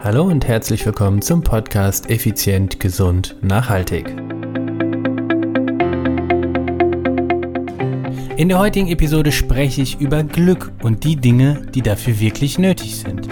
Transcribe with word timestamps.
Hallo 0.00 0.22
und 0.22 0.46
herzlich 0.46 0.86
willkommen 0.86 1.22
zum 1.22 1.42
Podcast 1.42 2.08
Effizient, 2.08 2.78
Gesund, 2.78 3.34
Nachhaltig. 3.42 4.08
In 8.36 8.48
der 8.48 8.60
heutigen 8.60 8.86
Episode 8.86 9.32
spreche 9.32 9.82
ich 9.82 10.00
über 10.00 10.22
Glück 10.22 10.70
und 10.84 11.02
die 11.02 11.16
Dinge, 11.16 11.66
die 11.74 11.82
dafür 11.82 12.20
wirklich 12.20 12.60
nötig 12.60 12.94
sind. 12.96 13.28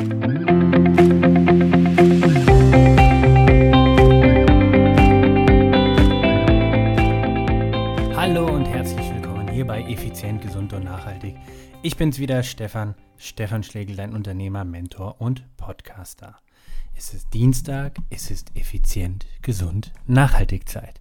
Hallo 8.17 8.46
und 8.46 8.67
herzlich 8.67 9.14
willkommen 9.14 9.46
hier 9.53 9.69
bei 9.69 9.83
Effizient, 9.83 10.42
Gesund 10.42 10.72
und 10.72 10.83
Nachhaltig. 10.83 11.37
Ich 11.83 11.96
bin's 11.96 12.19
wieder, 12.19 12.42
Stefan, 12.42 12.96
Stefan 13.19 13.62
Schlegel, 13.62 13.94
dein 13.94 14.12
Unternehmer, 14.12 14.64
Mentor 14.64 15.21
und 15.21 15.44
Podcaster. 15.56 16.41
Es 16.98 17.12
ist 17.12 17.34
Dienstag, 17.34 17.98
es 18.09 18.30
ist 18.30 18.56
effizient, 18.56 19.27
gesund, 19.42 19.92
nachhaltig 20.06 20.66
Zeit. 20.66 20.98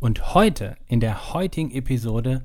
Und 0.00 0.34
heute, 0.34 0.76
in 0.88 0.98
der 0.98 1.34
heutigen 1.34 1.70
Episode, 1.70 2.42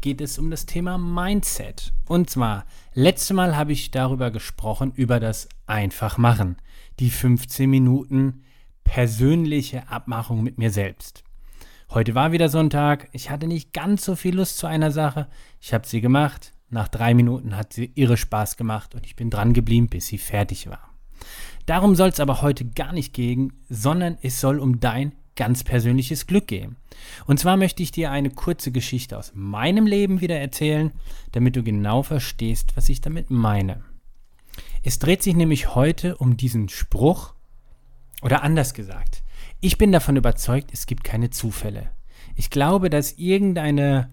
geht 0.00 0.20
es 0.20 0.38
um 0.38 0.52
das 0.52 0.64
Thema 0.64 0.96
Mindset. 0.96 1.92
Und 2.06 2.30
zwar, 2.30 2.64
letztes 2.92 3.34
Mal 3.34 3.56
habe 3.56 3.72
ich 3.72 3.90
darüber 3.90 4.30
gesprochen, 4.30 4.92
über 4.94 5.18
das 5.18 5.48
Einfachmachen. 5.66 6.56
Die 7.00 7.10
15 7.10 7.68
Minuten 7.68 8.44
persönliche 8.84 9.88
Abmachung 9.88 10.44
mit 10.44 10.56
mir 10.56 10.70
selbst. 10.70 11.24
Heute 11.90 12.14
war 12.14 12.30
wieder 12.30 12.48
Sonntag. 12.48 13.08
Ich 13.10 13.30
hatte 13.30 13.48
nicht 13.48 13.72
ganz 13.72 14.04
so 14.04 14.14
viel 14.14 14.36
Lust 14.36 14.58
zu 14.58 14.68
einer 14.68 14.92
Sache. 14.92 15.26
Ich 15.60 15.74
habe 15.74 15.88
sie 15.88 16.00
gemacht. 16.00 16.52
Nach 16.70 16.86
drei 16.86 17.14
Minuten 17.14 17.56
hat 17.56 17.72
sie 17.72 17.90
irre 17.96 18.16
Spaß 18.16 18.56
gemacht 18.56 18.94
und 18.94 19.06
ich 19.06 19.16
bin 19.16 19.28
dran 19.28 19.54
geblieben, 19.54 19.88
bis 19.88 20.06
sie 20.06 20.18
fertig 20.18 20.68
war. 20.68 20.94
Darum 21.66 21.94
soll 21.94 22.10
es 22.10 22.20
aber 22.20 22.42
heute 22.42 22.64
gar 22.64 22.92
nicht 22.92 23.12
gehen, 23.14 23.52
sondern 23.68 24.18
es 24.22 24.40
soll 24.40 24.58
um 24.58 24.80
dein 24.80 25.12
ganz 25.36 25.64
persönliches 25.64 26.26
Glück 26.26 26.46
gehen. 26.46 26.76
Und 27.26 27.40
zwar 27.40 27.56
möchte 27.56 27.82
ich 27.82 27.90
dir 27.90 28.10
eine 28.10 28.30
kurze 28.30 28.70
Geschichte 28.70 29.18
aus 29.18 29.32
meinem 29.34 29.86
Leben 29.86 30.20
wieder 30.20 30.38
erzählen, 30.38 30.92
damit 31.32 31.56
du 31.56 31.62
genau 31.62 32.02
verstehst, 32.02 32.76
was 32.76 32.88
ich 32.88 33.00
damit 33.00 33.30
meine. 33.30 33.82
Es 34.82 34.98
dreht 34.98 35.22
sich 35.22 35.34
nämlich 35.34 35.74
heute 35.74 36.16
um 36.16 36.36
diesen 36.36 36.68
Spruch, 36.68 37.34
oder 38.22 38.42
anders 38.42 38.74
gesagt, 38.74 39.22
ich 39.60 39.76
bin 39.76 39.92
davon 39.92 40.16
überzeugt, 40.16 40.70
es 40.72 40.86
gibt 40.86 41.04
keine 41.04 41.30
Zufälle. 41.30 41.90
Ich 42.36 42.50
glaube, 42.50 42.90
dass 42.90 43.12
irgendeine 43.12 44.10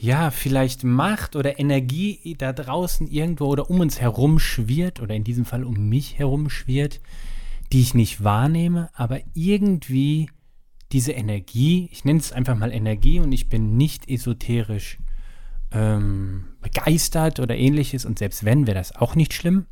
ja, 0.00 0.30
vielleicht 0.30 0.82
Macht 0.82 1.36
oder 1.36 1.58
Energie 1.58 2.34
da 2.38 2.54
draußen 2.54 3.06
irgendwo 3.06 3.46
oder 3.46 3.68
um 3.68 3.80
uns 3.80 4.00
herum 4.00 4.38
schwirrt 4.38 5.00
oder 5.00 5.14
in 5.14 5.24
diesem 5.24 5.44
Fall 5.44 5.62
um 5.62 5.90
mich 5.90 6.18
herum 6.18 6.48
schwirrt, 6.48 7.00
die 7.70 7.82
ich 7.82 7.92
nicht 7.92 8.24
wahrnehme, 8.24 8.88
aber 8.94 9.20
irgendwie 9.34 10.30
diese 10.90 11.12
Energie, 11.12 11.90
ich 11.92 12.06
nenne 12.06 12.18
es 12.18 12.32
einfach 12.32 12.56
mal 12.56 12.72
Energie 12.72 13.20
und 13.20 13.30
ich 13.32 13.50
bin 13.50 13.76
nicht 13.76 14.08
esoterisch 14.08 14.98
ähm, 15.70 16.46
begeistert 16.62 17.38
oder 17.38 17.54
ähnliches 17.54 18.06
und 18.06 18.18
selbst 18.18 18.42
wenn, 18.44 18.66
wäre 18.66 18.78
das 18.78 18.96
auch 18.96 19.14
nicht 19.14 19.34
schlimm. 19.34 19.66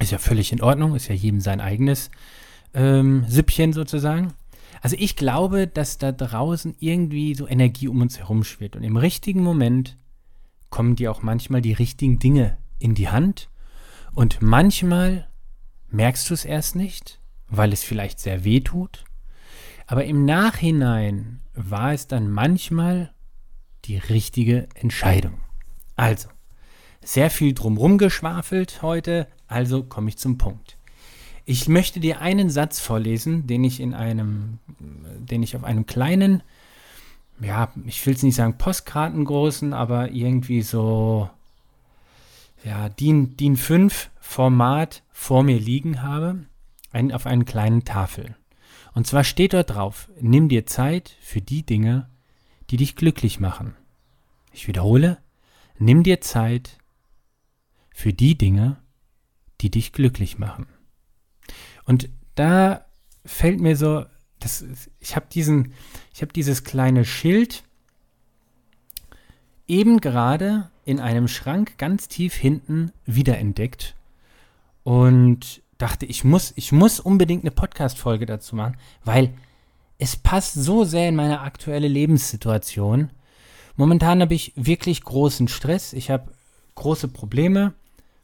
Ist 0.00 0.10
ja 0.10 0.18
völlig 0.18 0.50
in 0.50 0.62
Ordnung, 0.62 0.96
ist 0.96 1.06
ja 1.06 1.14
jedem 1.14 1.40
sein 1.40 1.60
eigenes 1.60 2.10
ähm, 2.74 3.24
Süppchen 3.28 3.72
sozusagen. 3.72 4.32
Also 4.80 4.96
ich 4.98 5.16
glaube, 5.16 5.66
dass 5.66 5.98
da 5.98 6.12
draußen 6.12 6.74
irgendwie 6.78 7.34
so 7.34 7.46
Energie 7.46 7.88
um 7.88 8.00
uns 8.00 8.18
herum 8.18 8.44
schwirrt. 8.44 8.76
Und 8.76 8.82
im 8.82 8.96
richtigen 8.96 9.42
Moment 9.42 9.96
kommen 10.70 10.96
dir 10.96 11.10
auch 11.10 11.22
manchmal 11.22 11.60
die 11.60 11.72
richtigen 11.72 12.18
Dinge 12.18 12.56
in 12.78 12.94
die 12.94 13.08
Hand. 13.08 13.50
Und 14.14 14.40
manchmal 14.40 15.28
merkst 15.88 16.30
du 16.30 16.34
es 16.34 16.44
erst 16.44 16.76
nicht, 16.76 17.20
weil 17.48 17.72
es 17.72 17.82
vielleicht 17.82 18.20
sehr 18.20 18.44
weh 18.44 18.60
tut. 18.60 19.04
Aber 19.86 20.04
im 20.04 20.24
Nachhinein 20.24 21.40
war 21.54 21.92
es 21.92 22.06
dann 22.06 22.30
manchmal 22.30 23.12
die 23.84 23.98
richtige 23.98 24.68
Entscheidung. 24.74 25.40
Also, 25.96 26.28
sehr 27.02 27.30
viel 27.30 27.54
drumrum 27.54 27.98
geschwafelt 27.98 28.82
heute, 28.82 29.26
also 29.46 29.82
komme 29.82 30.10
ich 30.10 30.18
zum 30.18 30.38
Punkt. 30.38 30.78
Ich 31.50 31.66
möchte 31.66 31.98
dir 31.98 32.20
einen 32.20 32.48
Satz 32.48 32.78
vorlesen, 32.78 33.48
den 33.48 33.64
ich 33.64 33.80
in 33.80 33.92
einem, 33.92 34.60
den 34.78 35.42
ich 35.42 35.56
auf 35.56 35.64
einem 35.64 35.84
kleinen, 35.84 36.44
ja, 37.40 37.72
ich 37.86 38.06
will 38.06 38.14
es 38.14 38.22
nicht 38.22 38.36
sagen 38.36 38.56
Postkartengroßen, 38.56 39.72
aber 39.72 40.12
irgendwie 40.12 40.62
so, 40.62 41.28
ja, 42.62 42.88
DIN, 42.88 43.36
DIN 43.36 43.56
5 43.56 44.10
Format 44.20 45.02
vor 45.10 45.42
mir 45.42 45.58
liegen 45.58 46.02
habe, 46.02 46.46
ein, 46.92 47.10
auf 47.10 47.26
einer 47.26 47.44
kleinen 47.44 47.84
Tafel. 47.84 48.36
Und 48.94 49.08
zwar 49.08 49.24
steht 49.24 49.52
dort 49.52 49.70
drauf, 49.70 50.08
nimm 50.20 50.48
dir 50.48 50.66
Zeit 50.66 51.16
für 51.20 51.40
die 51.40 51.66
Dinge, 51.66 52.08
die 52.70 52.76
dich 52.76 52.94
glücklich 52.94 53.40
machen. 53.40 53.74
Ich 54.52 54.68
wiederhole, 54.68 55.18
nimm 55.80 56.04
dir 56.04 56.20
Zeit 56.20 56.78
für 57.92 58.12
die 58.12 58.38
Dinge, 58.38 58.76
die 59.62 59.72
dich 59.72 59.92
glücklich 59.92 60.38
machen. 60.38 60.68
Und 61.90 62.08
da 62.36 62.84
fällt 63.24 63.60
mir 63.60 63.74
so, 63.74 64.04
das, 64.38 64.64
ich 65.00 65.16
habe 65.16 65.26
diesen, 65.32 65.74
ich 66.14 66.22
habe 66.22 66.32
dieses 66.32 66.62
kleine 66.62 67.04
Schild 67.04 67.64
eben 69.66 70.00
gerade 70.00 70.70
in 70.84 71.00
einem 71.00 71.26
Schrank 71.26 71.78
ganz 71.78 72.06
tief 72.06 72.34
hinten 72.34 72.92
wiederentdeckt 73.06 73.96
und 74.84 75.62
dachte, 75.78 76.06
ich 76.06 76.22
muss, 76.22 76.52
ich 76.54 76.70
muss 76.70 77.00
unbedingt 77.00 77.42
eine 77.42 77.50
Podcast-Folge 77.50 78.24
dazu 78.24 78.54
machen, 78.54 78.76
weil 79.04 79.34
es 79.98 80.14
passt 80.14 80.54
so 80.54 80.84
sehr 80.84 81.08
in 81.08 81.16
meine 81.16 81.40
aktuelle 81.40 81.88
Lebenssituation. 81.88 83.10
Momentan 83.74 84.20
habe 84.20 84.34
ich 84.34 84.52
wirklich 84.54 85.02
großen 85.02 85.48
Stress. 85.48 85.92
Ich 85.92 86.08
habe 86.08 86.30
große 86.76 87.08
Probleme. 87.08 87.74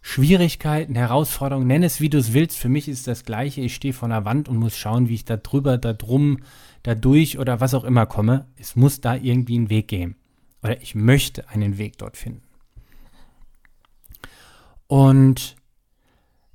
Schwierigkeiten, 0.08 0.94
Herausforderungen, 0.94 1.66
nenn 1.66 1.82
es 1.82 2.00
wie 2.00 2.08
du 2.08 2.18
es 2.18 2.32
willst. 2.32 2.56
Für 2.56 2.68
mich 2.68 2.86
ist 2.86 3.08
das 3.08 3.24
Gleiche. 3.24 3.60
Ich 3.62 3.74
stehe 3.74 3.92
vor 3.92 4.06
einer 4.06 4.24
Wand 4.24 4.48
und 4.48 4.56
muss 4.56 4.76
schauen, 4.76 5.08
wie 5.08 5.14
ich 5.14 5.24
da 5.24 5.36
drüber, 5.36 5.78
da 5.78 5.94
drum, 5.94 6.44
da 6.84 6.94
durch 6.94 7.40
oder 7.40 7.60
was 7.60 7.74
auch 7.74 7.82
immer 7.82 8.06
komme. 8.06 8.46
Es 8.54 8.76
muss 8.76 9.00
da 9.00 9.16
irgendwie 9.16 9.56
einen 9.56 9.68
Weg 9.68 9.88
gehen. 9.88 10.14
Oder 10.62 10.80
ich 10.80 10.94
möchte 10.94 11.48
einen 11.48 11.76
Weg 11.76 11.98
dort 11.98 12.16
finden. 12.16 12.42
Und 14.86 15.56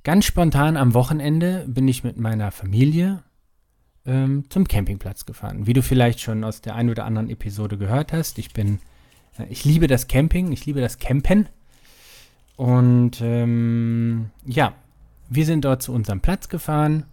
ganz 0.02 0.24
spontan 0.24 0.78
am 0.78 0.94
Wochenende 0.94 1.66
bin 1.68 1.86
ich 1.88 2.04
mit 2.04 2.16
meiner 2.16 2.52
Familie 2.52 3.22
ähm, 4.06 4.46
zum 4.48 4.66
Campingplatz 4.66 5.26
gefahren. 5.26 5.66
Wie 5.66 5.74
du 5.74 5.82
vielleicht 5.82 6.20
schon 6.20 6.42
aus 6.42 6.62
der 6.62 6.74
einen 6.74 6.88
oder 6.88 7.04
anderen 7.04 7.28
Episode 7.28 7.76
gehört 7.76 8.14
hast, 8.14 8.38
ich 8.38 8.54
bin, 8.54 8.78
äh, 9.36 9.44
ich 9.50 9.66
liebe 9.66 9.88
das 9.88 10.08
Camping, 10.08 10.52
ich 10.52 10.64
liebe 10.64 10.80
das 10.80 10.96
Campen. 10.96 11.50
Und 12.56 13.20
ähm, 13.20 14.30
ja, 14.44 14.74
wir 15.28 15.46
sind 15.46 15.64
dort 15.64 15.82
zu 15.82 15.92
unserem 15.92 16.20
Platz 16.20 16.48
gefahren 16.48 17.06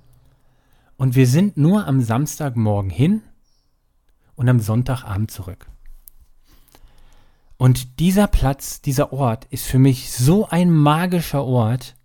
und 0.97 1.15
wir 1.15 1.27
sind 1.27 1.57
nur 1.57 1.87
am 1.87 2.01
Samstagmorgen 2.01 2.89
hin 2.89 3.21
und 4.35 4.49
am 4.49 4.59
Sonntagabend 4.59 5.31
zurück. 5.31 5.67
Und 7.57 7.99
dieser 7.99 8.27
Platz, 8.27 8.81
dieser 8.81 9.11
Ort 9.11 9.45
ist 9.49 9.65
für 9.65 9.79
mich 9.79 10.11
so 10.11 10.47
ein 10.47 10.71
magischer 10.71 11.43
Ort. 11.43 11.97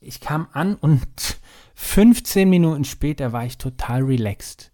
Ich 0.00 0.20
kam 0.20 0.48
an 0.52 0.76
und 0.76 1.06
15 1.74 2.48
Minuten 2.48 2.84
später 2.84 3.32
war 3.32 3.44
ich 3.44 3.58
total 3.58 4.02
relaxed. 4.02 4.71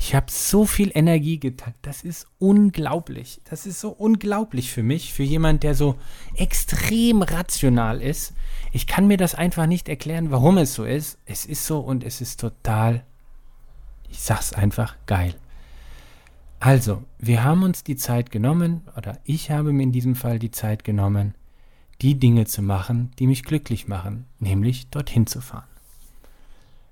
Ich 0.00 0.14
habe 0.14 0.30
so 0.30 0.64
viel 0.64 0.92
Energie 0.94 1.40
getankt. 1.40 1.80
Das 1.82 2.02
ist 2.02 2.28
unglaublich. 2.38 3.40
Das 3.50 3.66
ist 3.66 3.80
so 3.80 3.90
unglaublich 3.90 4.70
für 4.70 4.84
mich, 4.84 5.12
für 5.12 5.24
jemand, 5.24 5.64
der 5.64 5.74
so 5.74 5.96
extrem 6.36 7.22
rational 7.22 8.00
ist. 8.00 8.32
Ich 8.72 8.86
kann 8.86 9.08
mir 9.08 9.16
das 9.16 9.34
einfach 9.34 9.66
nicht 9.66 9.88
erklären, 9.88 10.30
warum 10.30 10.56
es 10.58 10.74
so 10.74 10.84
ist. 10.84 11.18
Es 11.26 11.44
ist 11.44 11.66
so 11.66 11.80
und 11.80 12.04
es 12.04 12.20
ist 12.20 12.38
total, 12.38 13.04
ich 14.08 14.20
sag's 14.20 14.52
einfach, 14.52 14.96
geil. 15.06 15.34
Also, 16.60 17.02
wir 17.18 17.42
haben 17.42 17.64
uns 17.64 17.84
die 17.84 17.96
Zeit 17.96 18.30
genommen, 18.30 18.82
oder 18.96 19.18
ich 19.24 19.50
habe 19.50 19.72
mir 19.72 19.82
in 19.82 19.92
diesem 19.92 20.14
Fall 20.14 20.38
die 20.38 20.50
Zeit 20.50 20.84
genommen, 20.84 21.34
die 22.00 22.18
Dinge 22.18 22.46
zu 22.46 22.62
machen, 22.62 23.10
die 23.18 23.26
mich 23.26 23.42
glücklich 23.42 23.88
machen, 23.88 24.26
nämlich 24.38 24.88
dorthin 24.90 25.26
zu 25.26 25.40
fahren. 25.40 25.67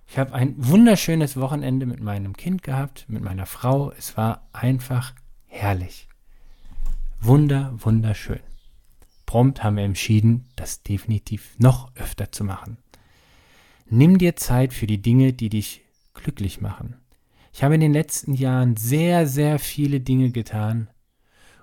Ich 0.08 0.18
habe 0.18 0.32
ein 0.32 0.54
wunderschönes 0.56 1.36
Wochenende 1.36 1.84
mit 1.84 2.00
meinem 2.00 2.36
Kind 2.36 2.62
gehabt, 2.62 3.06
mit 3.08 3.22
meiner 3.22 3.46
Frau. 3.46 3.92
Es 3.92 4.16
war 4.16 4.48
einfach 4.52 5.14
herrlich. 5.46 6.08
Wunder, 7.20 7.74
wunderschön. 7.76 8.40
Prompt 9.26 9.64
haben 9.64 9.76
wir 9.76 9.84
entschieden, 9.84 10.48
das 10.54 10.82
definitiv 10.82 11.56
noch 11.58 11.94
öfter 11.96 12.30
zu 12.30 12.44
machen. 12.44 12.78
Nimm 13.88 14.18
dir 14.18 14.36
Zeit 14.36 14.72
für 14.72 14.86
die 14.86 15.02
Dinge, 15.02 15.32
die 15.32 15.48
dich 15.48 15.82
glücklich 16.14 16.60
machen. 16.60 16.96
Ich 17.52 17.64
habe 17.64 17.74
in 17.74 17.80
den 17.80 17.92
letzten 17.92 18.34
Jahren 18.34 18.76
sehr, 18.76 19.26
sehr 19.26 19.58
viele 19.58 20.00
Dinge 20.00 20.30
getan 20.30 20.88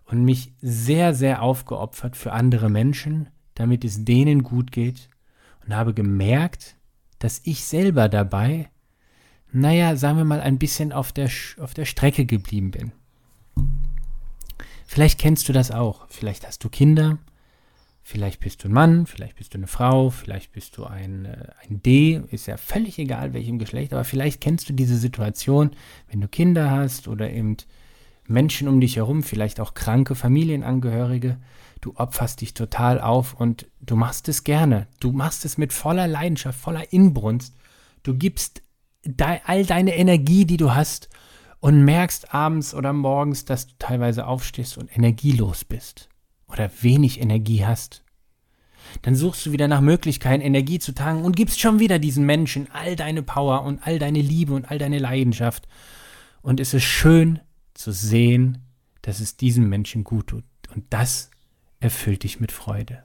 und 0.05 0.25
mich 0.25 0.53
sehr, 0.61 1.13
sehr 1.13 1.41
aufgeopfert 1.41 2.17
für 2.17 2.33
andere 2.33 2.69
Menschen, 2.69 3.29
damit 3.55 3.85
es 3.85 4.03
denen 4.03 4.43
gut 4.43 4.71
geht 4.71 5.09
und 5.65 5.75
habe 5.75 5.93
gemerkt, 5.93 6.75
dass 7.23 7.39
ich 7.45 7.63
selber 7.63 8.09
dabei, 8.09 8.69
naja, 9.53 9.95
sagen 9.95 10.17
wir 10.17 10.25
mal, 10.25 10.41
ein 10.41 10.59
bisschen 10.59 10.91
auf 10.91 11.13
der, 11.13 11.29
auf 11.57 11.73
der 11.73 11.85
Strecke 11.85 12.25
geblieben 12.25 12.71
bin. 12.71 12.91
Vielleicht 14.85 15.19
kennst 15.19 15.47
du 15.47 15.53
das 15.53 15.71
auch. 15.71 16.05
Vielleicht 16.09 16.45
hast 16.45 16.65
du 16.65 16.69
Kinder, 16.69 17.19
vielleicht 18.01 18.41
bist 18.41 18.61
du 18.61 18.67
ein 18.67 18.73
Mann, 18.73 19.05
vielleicht 19.05 19.37
bist 19.37 19.53
du 19.53 19.57
eine 19.57 19.67
Frau, 19.67 20.09
vielleicht 20.09 20.51
bist 20.51 20.75
du 20.75 20.83
ein, 20.83 21.23
äh, 21.23 21.47
ein 21.65 21.81
D, 21.81 22.21
ist 22.29 22.47
ja 22.47 22.57
völlig 22.57 22.99
egal, 22.99 23.31
welchem 23.31 23.57
Geschlecht, 23.57 23.93
aber 23.93 24.03
vielleicht 24.03 24.41
kennst 24.41 24.67
du 24.67 24.73
diese 24.73 24.97
Situation, 24.97 25.71
wenn 26.09 26.19
du 26.19 26.27
Kinder 26.27 26.71
hast 26.71 27.07
oder 27.07 27.31
eben 27.31 27.55
Menschen 28.27 28.67
um 28.67 28.81
dich 28.81 28.97
herum, 28.97 29.23
vielleicht 29.23 29.61
auch 29.61 29.75
kranke 29.75 30.15
Familienangehörige, 30.15 31.37
du 31.79 31.93
opferst 31.95 32.41
dich 32.41 32.53
total 32.53 32.99
auf 32.99 33.33
und 33.33 33.65
du 33.85 33.95
machst 33.95 34.27
es 34.29 34.43
gerne. 34.43 34.87
Du 34.99 35.11
machst 35.11 35.45
es 35.45 35.57
mit 35.57 35.73
voller 35.73 36.07
Leidenschaft, 36.07 36.59
voller 36.59 36.91
Inbrunst. 36.91 37.55
Du 38.03 38.15
gibst 38.15 38.61
de 39.05 39.39
all 39.45 39.65
deine 39.65 39.95
Energie, 39.95 40.45
die 40.45 40.57
du 40.57 40.73
hast 40.73 41.09
und 41.59 41.83
merkst 41.83 42.33
abends 42.33 42.73
oder 42.73 42.93
morgens, 42.93 43.45
dass 43.45 43.67
du 43.67 43.73
teilweise 43.79 44.27
aufstehst 44.27 44.77
und 44.77 44.95
energielos 44.95 45.65
bist 45.65 46.09
oder 46.47 46.69
wenig 46.81 47.21
Energie 47.21 47.65
hast. 47.65 48.03
Dann 49.01 49.15
suchst 49.15 49.45
du 49.45 49.51
wieder 49.51 49.67
nach 49.67 49.81
Möglichkeiten, 49.81 50.43
Energie 50.43 50.79
zu 50.79 50.93
tanken 50.93 51.23
und 51.23 51.35
gibst 51.35 51.59
schon 51.59 51.79
wieder 51.79 51.99
diesen 51.99 52.25
Menschen 52.25 52.69
all 52.71 52.95
deine 52.95 53.23
Power 53.23 53.63
und 53.63 53.85
all 53.85 53.97
deine 53.97 54.21
Liebe 54.21 54.53
und 54.53 54.69
all 54.69 54.77
deine 54.77 54.99
Leidenschaft. 54.99 55.67
Und 56.41 56.59
es 56.59 56.73
ist 56.73 56.83
schön 56.83 57.39
zu 57.73 57.91
sehen, 57.91 58.59
dass 59.01 59.19
es 59.19 59.37
diesem 59.37 59.69
Menschen 59.69 60.03
gut 60.03 60.27
tut. 60.27 60.43
Und 60.75 60.85
das 60.89 61.31
erfüllt 61.79 62.23
dich 62.23 62.39
mit 62.39 62.51
Freude. 62.51 63.03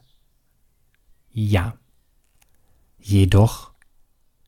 Ja. 1.40 1.79
Jedoch 2.99 3.70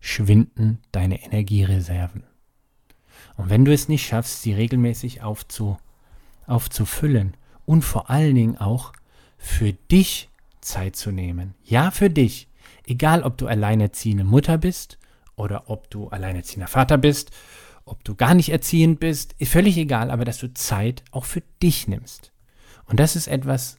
schwinden 0.00 0.80
deine 0.90 1.22
Energiereserven. 1.22 2.24
Und 3.36 3.48
wenn 3.48 3.64
du 3.64 3.72
es 3.72 3.86
nicht 3.86 4.04
schaffst, 4.04 4.42
sie 4.42 4.54
regelmäßig 4.54 5.22
aufzu, 5.22 5.78
aufzufüllen 6.48 7.36
und 7.64 7.82
vor 7.82 8.10
allen 8.10 8.34
Dingen 8.34 8.58
auch 8.58 8.92
für 9.38 9.72
dich 9.72 10.30
Zeit 10.60 10.96
zu 10.96 11.12
nehmen. 11.12 11.54
Ja, 11.62 11.92
für 11.92 12.10
dich. 12.10 12.48
Egal, 12.84 13.22
ob 13.22 13.38
du 13.38 13.46
alleinerziehende 13.46 14.24
Mutter 14.24 14.58
bist 14.58 14.98
oder 15.36 15.70
ob 15.70 15.90
du 15.90 16.08
alleinerziehender 16.08 16.66
Vater 16.66 16.98
bist, 16.98 17.30
ob 17.84 18.02
du 18.02 18.16
gar 18.16 18.34
nicht 18.34 18.48
erziehend 18.48 18.98
bist, 18.98 19.36
ist 19.38 19.52
völlig 19.52 19.76
egal, 19.76 20.10
aber 20.10 20.24
dass 20.24 20.38
du 20.38 20.52
Zeit 20.54 21.04
auch 21.12 21.24
für 21.24 21.44
dich 21.62 21.86
nimmst. 21.86 22.32
Und 22.86 22.98
das 22.98 23.14
ist 23.14 23.28
etwas, 23.28 23.78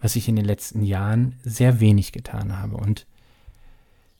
was 0.00 0.16
ich 0.16 0.28
in 0.28 0.36
den 0.36 0.44
letzten 0.44 0.82
Jahren 0.82 1.36
sehr 1.42 1.80
wenig 1.80 2.12
getan 2.12 2.58
habe. 2.58 2.76
Und 2.76 3.06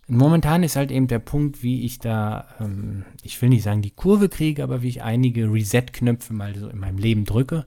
momentan 0.07 0.63
ist 0.63 0.77
halt 0.77 0.91
eben 0.91 1.07
der 1.07 1.19
Punkt, 1.19 1.63
wie 1.63 1.85
ich 1.85 1.99
da, 1.99 2.49
ähm, 2.61 3.05
ich 3.23 3.41
will 3.41 3.49
nicht 3.49 3.63
sagen 3.63 3.83
die 3.83 3.91
Kurve 3.91 4.29
kriege, 4.29 4.63
aber 4.63 4.83
wie 4.83 4.89
ich 4.89 5.03
einige 5.03 5.53
Reset-Knöpfe 5.53 6.33
mal 6.33 6.55
so 6.57 6.69
in 6.69 6.79
meinem 6.79 6.99
Leben 6.99 7.25
drücke. 7.25 7.65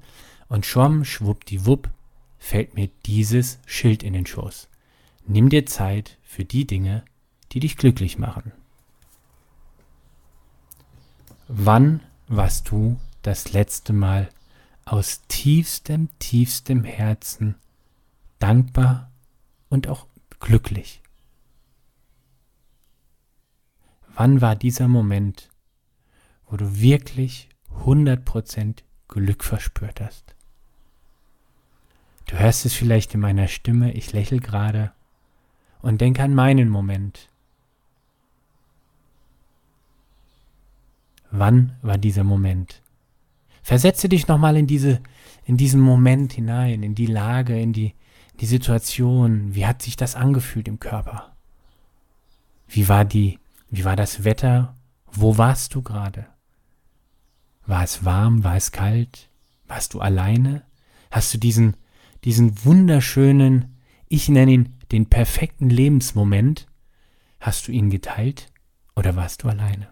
Und 0.48 0.66
schwamm, 0.66 1.04
schwuppdiwupp, 1.04 1.90
fällt 2.38 2.76
mir 2.76 2.90
dieses 3.06 3.60
Schild 3.66 4.04
in 4.04 4.14
den 4.14 4.26
Schoß. 4.26 4.70
Nimm 5.26 5.50
dir 5.50 5.66
Zeit 5.66 6.18
für 6.24 6.46
die 6.46 6.68
Dinge, 6.68 7.04
die 7.52 7.60
dich 7.60 7.78
glücklich 7.78 8.20
machen. 8.20 8.52
Wann 11.48 12.02
warst 12.28 12.70
du 12.70 12.98
das 13.22 13.54
letzte 13.54 13.94
Mal 13.94 14.30
aus 14.86 15.22
tiefstem, 15.28 16.10
tiefstem 16.20 16.84
Herzen 16.84 17.56
dankbar 18.44 19.10
und 19.70 19.88
auch 19.88 20.06
glücklich. 20.42 21.02
Wann 24.16 24.42
war 24.42 24.58
dieser 24.58 24.90
Moment, 24.90 25.50
wo 26.48 26.58
du 26.58 26.78
wirklich 26.78 27.48
100% 27.86 28.84
Glück 29.08 29.46
verspürt 29.46 30.02
hast? 30.02 30.36
Du 32.26 32.38
hörst 32.38 32.66
es 32.66 32.74
vielleicht 32.74 33.14
in 33.14 33.22
meiner 33.22 33.48
Stimme, 33.48 33.94
ich 33.94 34.12
lächle 34.12 34.40
gerade 34.40 34.92
und 35.82 36.02
denk 36.02 36.20
an 36.20 36.36
meinen 36.36 36.68
Moment. 36.68 37.30
Wann 41.32 41.78
war 41.82 41.98
dieser 41.98 42.26
Moment? 42.26 42.82
Versetze 43.62 44.10
dich 44.10 44.28
nochmal 44.28 44.58
in 44.58 44.68
diese, 44.68 45.02
in 45.46 45.56
diesen 45.56 45.80
Moment 45.80 46.34
hinein, 46.34 46.84
in 46.84 46.94
die 46.94 47.06
Lage, 47.06 47.58
in 47.58 47.72
die, 47.72 47.96
die 48.40 48.46
Situation, 48.46 49.56
wie 49.56 49.66
hat 49.66 49.82
sich 49.82 49.96
das 49.96 50.16
angefühlt 50.16 50.68
im 50.68 50.80
Körper? 50.80 51.36
Wie 52.68 52.90
war 52.90 53.06
die, 53.06 53.40
wie 53.70 53.86
war 53.86 53.96
das 53.96 54.24
Wetter? 54.24 54.76
Wo 55.12 55.38
warst 55.38 55.76
du 55.76 55.82
gerade? 55.82 56.28
War 57.66 57.84
es 57.84 58.04
warm? 58.04 58.44
War 58.44 58.56
es 58.56 58.72
kalt? 58.72 59.30
Warst 59.68 59.94
du 59.94 60.02
alleine? 60.02 60.64
Hast 61.12 61.34
du 61.34 61.38
diesen, 61.38 61.78
diesen 62.24 62.66
wunderschönen, 62.66 63.78
ich 64.08 64.30
nenne 64.30 64.52
ihn 64.52 64.76
den 64.92 65.08
perfekten 65.08 65.70
Lebensmoment, 65.70 66.68
hast 67.40 67.68
du 67.68 67.72
ihn 67.72 67.90
geteilt 67.90 68.52
oder 68.96 69.16
warst 69.16 69.44
du 69.44 69.50
alleine? 69.50 69.90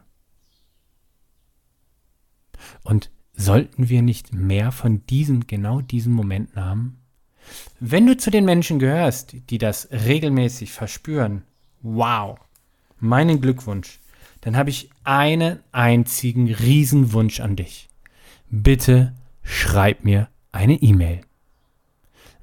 Und 2.84 3.12
sollten 3.34 3.90
wir 3.90 4.02
nicht 4.02 4.34
mehr 4.34 4.72
von 4.72 5.06
diesen, 5.06 5.48
genau 5.48 5.82
diesen 5.82 6.14
Momenten 6.14 6.64
haben? 6.64 7.01
Wenn 7.80 8.06
du 8.06 8.18
zu 8.18 8.32
den 8.32 8.46
Menschen 8.46 8.80
gehörst, 8.80 9.36
die 9.50 9.58
das 9.58 9.90
regelmäßig 9.92 10.72
verspüren, 10.72 11.44
wow, 11.82 12.38
meinen 13.00 13.42
Glückwunsch, 13.42 14.00
dann 14.42 14.58
habe 14.58 14.70
ich 14.70 14.90
einen 15.04 15.60
einzigen 15.72 16.54
Riesenwunsch 16.54 17.40
an 17.40 17.56
dich. 17.56 17.90
Bitte 18.50 19.14
schreib 19.44 20.04
mir 20.04 20.30
eine 20.52 20.76
E-Mail. 20.76 21.22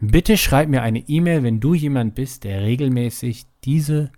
Bitte 0.01 0.37
schreib 0.37 0.69
mir 0.69 0.83
eine 0.83 1.01
E-Mail, 1.01 1.43
wenn 1.43 1.59
du 1.61 1.75
jemand 1.75 2.15
bist, 2.15 2.45
der 2.45 2.63
regelmäßig 2.63 3.47
diese 3.65 4.13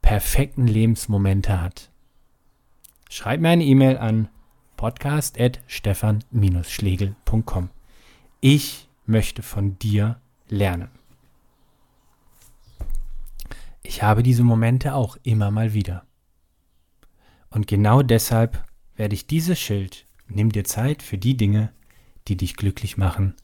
perfekten 0.00 0.66
Lebensmomente 0.66 1.60
hat. 1.60 1.90
Schreib 3.10 3.40
mir 3.40 3.50
eine 3.50 3.64
E-Mail 3.64 3.98
an 3.98 4.28
podcast.stefan-schlegel.com. 4.76 7.68
Ich 8.40 8.87
möchte 9.08 9.42
von 9.42 9.78
dir 9.78 10.20
lernen. 10.48 10.90
Ich 13.82 14.02
habe 14.02 14.22
diese 14.22 14.44
Momente 14.44 14.94
auch 14.94 15.16
immer 15.22 15.50
mal 15.50 15.72
wieder. 15.72 16.04
Und 17.50 17.66
genau 17.66 18.02
deshalb 18.02 18.64
werde 18.96 19.14
ich 19.14 19.26
dieses 19.26 19.58
Schild, 19.58 20.06
nimm 20.26 20.52
dir 20.52 20.64
Zeit 20.64 21.02
für 21.02 21.16
die 21.16 21.36
Dinge, 21.36 21.72
die 22.28 22.36
dich 22.36 22.56
glücklich 22.56 22.98
machen, 22.98 23.34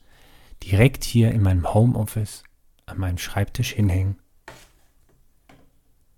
direkt 0.63 1.05
hier 1.05 1.31
in 1.33 1.43
meinem 1.43 1.73
Homeoffice 1.73 2.45
an 2.87 2.99
meinem 2.99 3.19
Schreibtisch 3.19 3.73
hinhängen. 3.73 4.19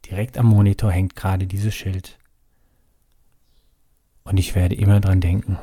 Direkt 0.05 0.39
am 0.39 0.47
Monitor 0.47 0.91
hängt 0.91 1.17
gerade 1.17 1.47
dieses 1.47 1.75
Schild. 1.75 2.19
Und 4.25 4.39
ich 4.39 4.55
werde 4.55 4.75
immer 4.75 5.01
dran 5.01 5.21
denken. 5.21 5.59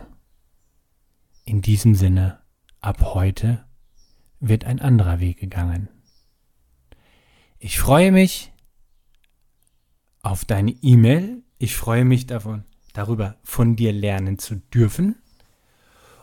In 1.45 1.61
diesem 1.61 1.95
Sinne, 1.95 2.39
ab 2.79 3.13
heute 3.13 3.65
wird 4.43 4.65
ein 4.65 4.79
anderer 4.79 5.19
Weg 5.19 5.39
gegangen. 5.39 5.89
Ich 7.59 7.79
freue 7.79 8.11
mich 8.11 8.51
auf 10.21 10.45
deine 10.45 10.75
E-Mail. 10.81 11.41
Ich 11.59 11.75
freue 11.75 12.03
mich 12.03 12.25
davon, 12.27 12.65
darüber 12.93 13.37
von 13.43 13.77
dir 13.77 13.93
lernen 13.93 14.37
zu 14.37 14.55
dürfen. 14.55 15.15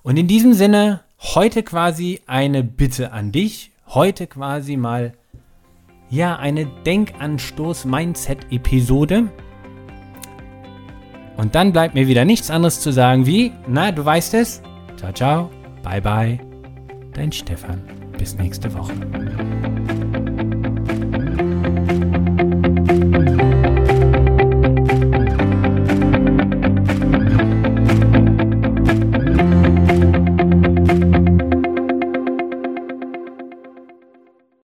Und 0.02 0.18
in 0.18 0.26
diesem 0.26 0.52
Sinne, 0.52 1.04
heute 1.18 1.62
quasi 1.62 2.20
eine 2.26 2.64
Bitte 2.64 3.12
an 3.12 3.32
dich. 3.32 3.72
Heute 3.86 4.26
quasi 4.26 4.76
mal, 4.76 5.14
ja, 6.10 6.36
eine 6.36 6.66
Denkanstoß-Mindset-Episode. 6.84 9.32
Und 11.36 11.54
dann 11.54 11.72
bleibt 11.72 11.94
mir 11.94 12.06
wieder 12.06 12.26
nichts 12.26 12.50
anderes 12.50 12.80
zu 12.80 12.92
sagen 12.92 13.24
wie, 13.24 13.52
na, 13.66 13.92
du 13.92 14.04
weißt 14.04 14.34
es. 14.34 14.60
Ciao, 14.96 15.12
ciao, 15.12 15.50
bye, 15.82 16.02
bye. 16.02 16.38
Dein 17.14 17.32
Stefan. 17.32 18.09
Bis 18.20 18.34
nächste 18.34 18.70
Woche. 18.74 18.92